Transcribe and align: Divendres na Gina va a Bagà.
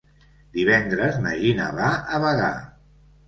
Divendres 0.59 1.19
na 1.25 1.35
Gina 1.43 1.67
va 1.81 1.91
a 2.17 2.21
Bagà. 2.25 2.51